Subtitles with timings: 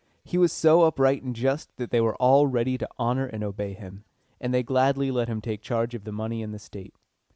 [0.23, 4.03] He was so upright and just that all were ready to honor and obey him,
[4.39, 6.95] and they gladly let him take charge of the money of the state.